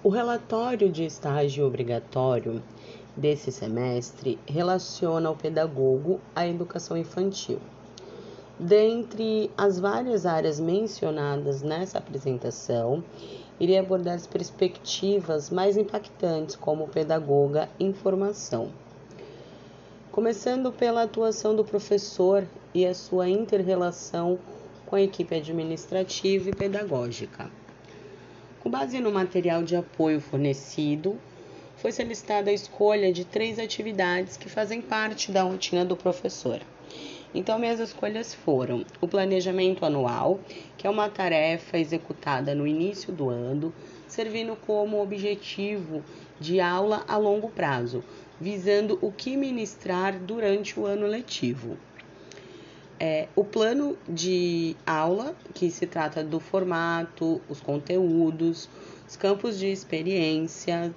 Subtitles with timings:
[0.00, 2.62] O relatório de estágio obrigatório
[3.16, 7.58] desse semestre relaciona o pedagogo à educação infantil.
[8.60, 13.02] Dentre as várias áreas mencionadas nessa apresentação,
[13.58, 18.70] irei abordar as perspectivas mais impactantes como pedagoga em formação.
[20.12, 24.38] Começando pela atuação do professor e a sua interrelação
[24.86, 27.50] com a equipe administrativa e pedagógica.
[28.60, 31.16] Com base no material de apoio fornecido,
[31.76, 36.60] foi solicitada a escolha de três atividades que fazem parte da rotina do professor.
[37.32, 40.40] Então, minhas escolhas foram o planejamento anual,
[40.76, 43.72] que é uma tarefa executada no início do ano,
[44.08, 46.02] servindo como objetivo
[46.40, 48.02] de aula a longo prazo,
[48.40, 51.76] visando o que ministrar durante o ano letivo.
[53.00, 58.68] É, o plano de aula, que se trata do formato, os conteúdos,
[59.06, 60.92] os campos de experiência,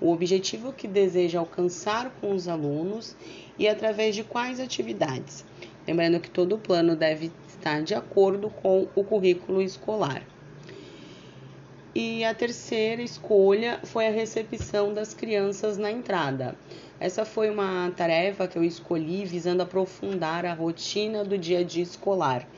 [0.00, 3.16] o objetivo que deseja alcançar com os alunos
[3.58, 5.44] e através de quais atividades.
[5.86, 10.22] Lembrando que todo plano deve estar de acordo com o currículo escolar.
[11.92, 16.54] E a terceira escolha foi a recepção das crianças na entrada.
[17.00, 21.82] Essa foi uma tarefa que eu escolhi visando aprofundar a rotina do dia a dia
[21.82, 22.48] escolar.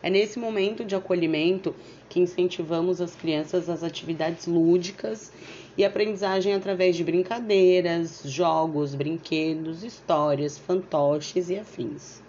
[0.00, 1.74] É nesse momento de acolhimento
[2.08, 5.32] que incentivamos as crianças às atividades lúdicas
[5.76, 12.24] e aprendizagem através de brincadeiras, jogos, brinquedos, histórias, fantoches e afins.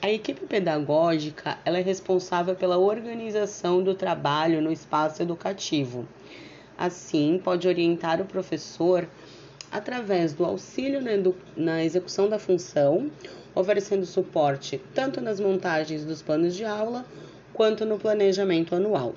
[0.00, 6.06] A equipe pedagógica ela é responsável pela organização do trabalho no espaço educativo.
[6.78, 9.08] Assim, pode orientar o professor
[9.72, 11.00] através do auxílio
[11.56, 13.10] na execução da função,
[13.52, 17.04] oferecendo suporte tanto nas montagens dos planos de aula
[17.52, 19.16] quanto no planejamento anual.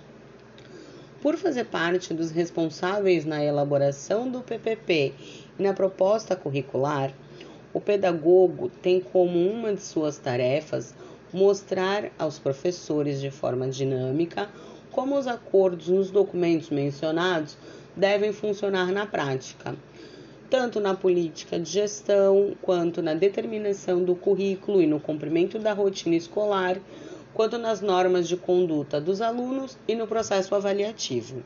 [1.22, 5.14] Por fazer parte dos responsáveis na elaboração do PPP
[5.59, 7.14] e na proposta curricular,
[7.74, 10.94] o pedagogo tem como uma de suas tarefas
[11.34, 14.50] mostrar aos professores de forma dinâmica
[14.92, 17.58] como os acordos nos documentos mencionados
[17.96, 19.76] devem funcionar na prática,
[20.50, 26.16] tanto na política de gestão, quanto na determinação do currículo e no cumprimento da rotina
[26.16, 26.78] escolar,
[27.34, 31.42] quanto nas normas de conduta dos alunos e no processo avaliativo.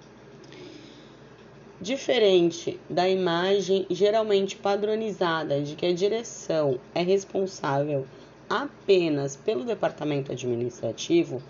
[1.81, 8.07] Diferente da imagem geralmente padronizada de que a direção é responsável
[8.49, 11.43] apenas pelo departamento administrativo,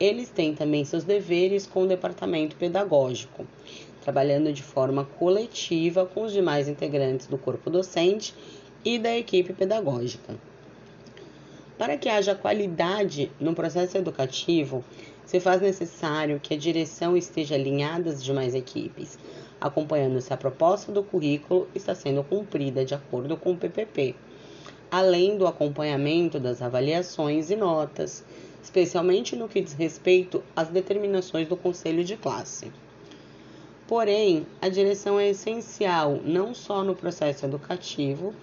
[0.00, 3.46] eles têm também seus deveres com o departamento pedagógico,
[4.00, 8.34] trabalhando de forma coletiva com os demais integrantes do corpo docente
[8.82, 10.34] e da equipe pedagógica.
[11.76, 14.82] Para que haja qualidade no processo educativo,
[15.26, 19.18] se faz necessário que a direção esteja alinhada às demais equipes,
[19.60, 24.14] acompanhando se a proposta do currículo está sendo cumprida de acordo com o PPP,
[24.90, 28.24] além do acompanhamento das avaliações e notas,
[28.62, 32.72] especialmente no que diz respeito às determinações do conselho de classe.
[33.86, 38.34] Porém, a direção é essencial não só no processo educativo,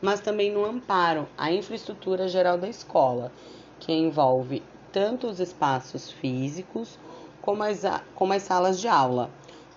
[0.00, 3.30] mas também no amparo à infraestrutura geral da escola,
[3.78, 6.98] que envolve tanto os espaços físicos
[7.42, 7.82] como as,
[8.14, 9.30] como as salas de aula,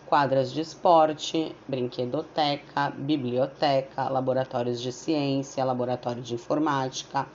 [0.07, 7.27] quadras de esporte, brinquedoteca, biblioteca, laboratórios de ciência, laboratório de informática,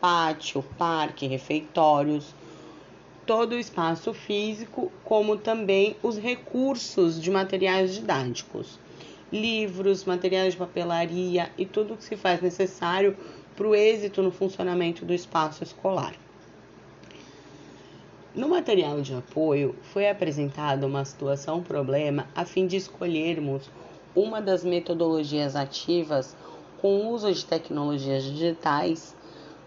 [0.00, 2.34] pátio, parque, refeitórios,
[3.26, 8.78] todo o espaço físico, como também os recursos de materiais didáticos,
[9.30, 13.16] livros, materiais de papelaria e tudo o que se faz necessário
[13.54, 16.14] para o êxito no funcionamento do espaço escolar.
[18.32, 23.68] No material de apoio foi apresentada uma situação-problema a fim de escolhermos
[24.14, 26.36] uma das metodologias ativas
[26.80, 29.16] com uso de tecnologias digitais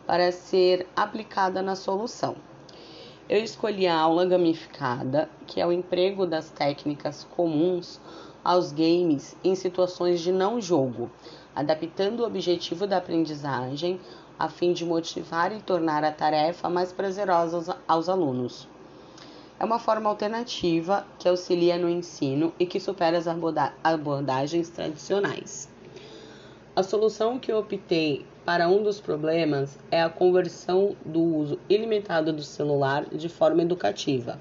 [0.08, 2.38] para ser aplicada na solução.
[3.28, 8.00] Eu escolhi a aula gamificada, que é o emprego das técnicas comuns
[8.42, 11.12] aos games em situações de não jogo,
[11.54, 14.00] adaptando o objetivo da aprendizagem
[14.38, 18.68] a fim de motivar e tornar a tarefa mais prazerosa aos alunos.
[19.60, 23.28] É uma forma alternativa que auxilia no ensino e que supera as
[23.84, 25.70] abordagens tradicionais.
[26.76, 32.34] A solução que eu optei para um dos problemas é a conversão do uso ilimitado
[32.34, 34.40] do celular de forma educativa,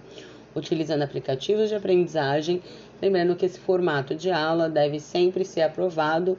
[0.56, 2.62] utilizando aplicativos de aprendizagem,
[3.00, 6.38] lembrando que esse formato de aula deve sempre ser aprovado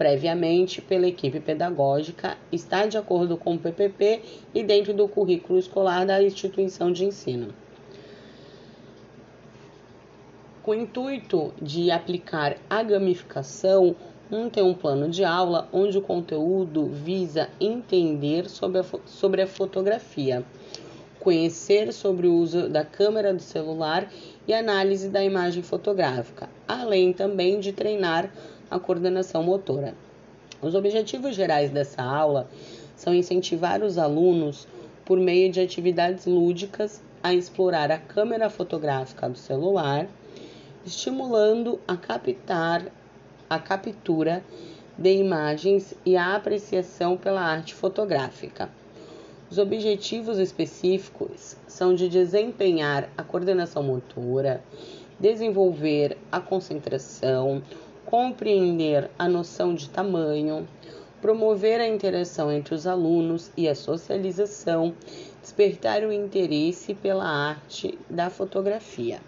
[0.00, 4.22] previamente pela equipe pedagógica, está de acordo com o PPP
[4.54, 7.52] e dentro do currículo escolar da instituição de ensino.
[10.62, 13.94] Com o intuito de aplicar a gamificação,
[14.32, 19.46] um tem um plano de aula onde o conteúdo visa entender sobre a, sobre a
[19.46, 20.42] fotografia,
[21.18, 24.10] conhecer sobre o uso da câmera do celular
[24.48, 28.32] e análise da imagem fotográfica, além também de treinar
[28.70, 29.94] a coordenação motora.
[30.62, 32.48] Os objetivos gerais dessa aula
[32.94, 34.68] são incentivar os alunos,
[35.04, 40.06] por meio de atividades lúdicas, a explorar a câmera fotográfica do celular,
[40.84, 42.86] estimulando a captar
[43.48, 44.44] a captura
[44.96, 48.70] de imagens e a apreciação pela arte fotográfica.
[49.50, 54.62] Os objetivos específicos são de desempenhar a coordenação motora,
[55.18, 57.62] desenvolver a concentração,
[58.10, 60.66] compreender a noção de tamanho,
[61.22, 64.92] promover a interação entre os alunos e a socialização,
[65.40, 69.20] despertar o interesse pela arte da fotografia.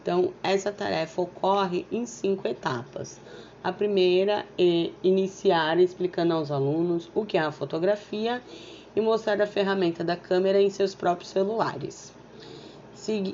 [0.00, 3.20] Então, essa tarefa ocorre em cinco etapas.
[3.64, 8.40] A primeira é iniciar explicando aos alunos o que é a fotografia
[8.94, 12.12] e mostrar a ferramenta da câmera em seus próprios celulares.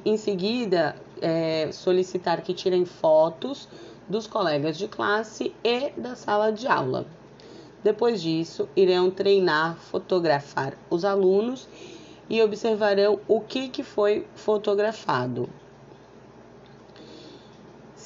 [0.05, 3.69] Em seguida, é, solicitar que tirem fotos
[4.09, 7.07] dos colegas de classe e da sala de aula.
[7.83, 11.69] Depois disso, irão treinar, fotografar os alunos
[12.29, 15.49] e observarão o que, que foi fotografado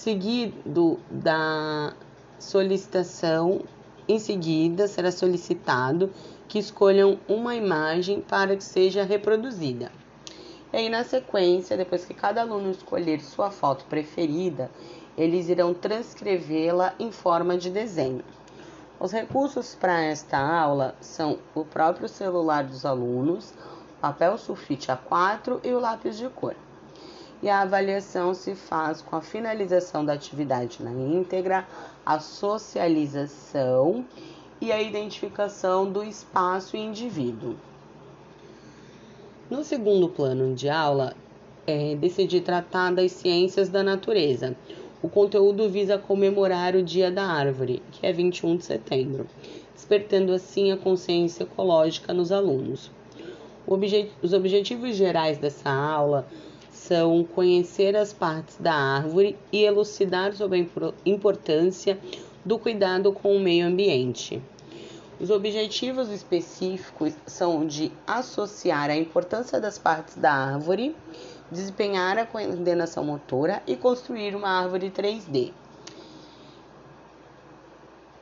[0.03, 1.95] seguido da
[2.37, 3.61] solicitação,
[4.09, 6.11] em seguida será solicitado
[6.49, 9.93] que escolham uma imagem para que seja reproduzida.
[10.73, 14.73] E aí, na sequência, depois que cada aluno escolher sua foto preferida,
[15.17, 18.25] eles irão transcrevê-la em forma de desenho.
[18.99, 23.53] Os recursos para esta aula são o próprio celular dos alunos,
[24.01, 26.55] papel sulfite A4 e o lápis de cor
[27.43, 31.67] e a avaliação se faz com a finalização da atividade na íntegra,
[32.07, 34.07] a socialização
[34.61, 37.57] e a identificação do espaço e indivíduo.
[39.51, 41.15] No segundo plano de aula,
[41.67, 44.57] é, decidi tratar das ciências da natureza.
[45.03, 49.27] O conteúdo visa comemorar o Dia da Árvore, que é 21 de setembro,
[49.75, 52.89] despertando assim a consciência ecológica nos alunos.
[54.23, 56.25] Os objetivos gerais dessa aula
[56.71, 61.99] são conhecer as partes da árvore e elucidar sobre a importância
[62.45, 64.41] do cuidado com o meio ambiente.
[65.21, 70.95] Os objetivos específicos são de associar a importância das partes da árvore,
[71.53, 75.53] desempenhar a coordenação motora e construir uma árvore 3D.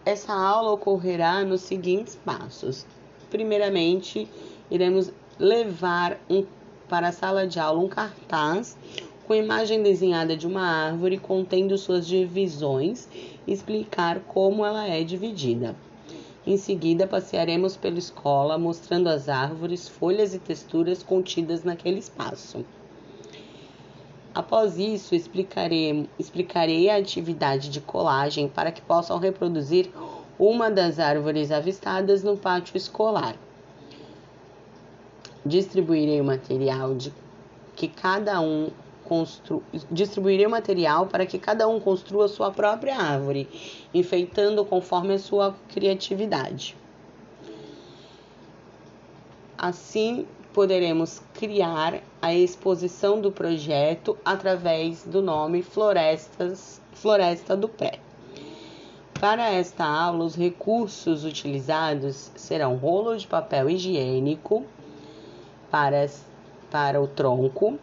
[0.04, 2.84] Essa aula ocorrerá nos seguintes passos.
[3.30, 4.28] Primeiramente,
[4.70, 6.44] iremos levar um
[6.88, 8.76] para a sala de aula um cartaz
[9.24, 13.08] com imagem desenhada de uma árvore contendo suas divisões
[13.46, 15.76] e explicar como ela é dividida.
[16.44, 22.64] Em seguida, passearemos pela escola mostrando as árvores, folhas e texturas contidas naquele espaço.
[24.34, 29.90] Após isso, explicarei, explicarei a atividade de colagem para que possam reproduzir
[30.38, 33.36] uma das árvores avistadas no pátio escolar
[35.44, 37.12] distribuirei o material de
[37.74, 38.70] que cada um
[39.04, 39.62] constru...
[39.90, 43.48] distribuirei o material para que cada um construa sua própria árvore,
[43.92, 46.76] enfeitando conforme a sua criatividade.
[49.56, 57.98] Assim, poderemos criar a exposição do projeto através do nome Florestas, Floresta do Pré.
[59.20, 64.64] Para esta aula, os recursos utilizados serão rolo de papel higiênico,
[65.70, 66.08] para,
[66.70, 67.78] para o tronco,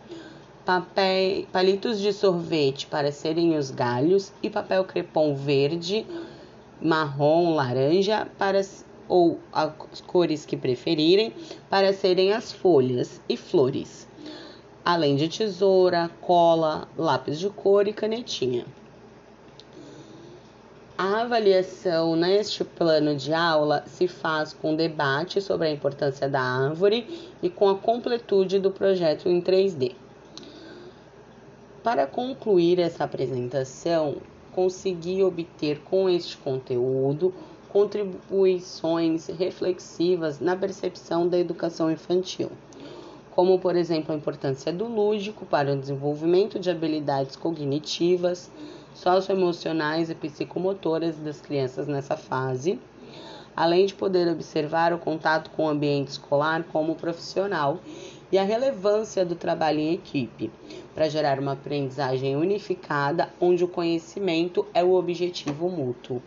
[0.65, 6.05] papel, palitos de sorvete para serem os galhos e papel crepom verde,
[6.81, 8.62] marrom, laranja para
[9.08, 11.34] ou as cores que preferirem
[11.70, 14.08] para serem as folhas e flores,
[14.84, 18.66] além de tesoura, cola, lápis de cor e canetinha.
[20.98, 27.30] A avaliação neste plano de aula se faz com debate sobre a importância da árvore
[27.44, 29.94] e com a completude do projeto em 3D.
[31.84, 34.18] Para concluir essa apresentação,
[34.52, 37.32] consegui obter com este conteúdo
[37.77, 42.50] contribuições reflexivas na percepção da educação infantil,
[43.29, 48.50] como, por exemplo, a importância do lúdico para o desenvolvimento de habilidades cognitivas
[48.96, 52.79] socioemocionais e psicomotoras das crianças nessa fase,
[53.55, 57.79] além de poder observar o contato com o ambiente escolar como profissional
[58.31, 60.50] e a relevância do trabalho em equipe,
[60.96, 66.19] para gerar uma aprendizagem unificada onde o conhecimento é o objetivo mútuo.